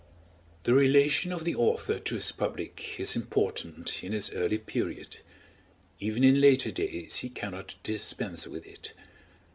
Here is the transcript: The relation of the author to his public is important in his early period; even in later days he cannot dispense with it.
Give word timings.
The 0.63 0.73
relation 0.73 1.31
of 1.31 1.43
the 1.43 1.53
author 1.53 1.99
to 1.99 2.15
his 2.15 2.31
public 2.31 2.99
is 2.99 3.15
important 3.15 4.03
in 4.03 4.13
his 4.13 4.31
early 4.31 4.57
period; 4.57 5.17
even 5.99 6.23
in 6.23 6.41
later 6.41 6.71
days 6.71 7.17
he 7.19 7.29
cannot 7.29 7.75
dispense 7.83 8.47
with 8.47 8.65
it. 8.65 8.93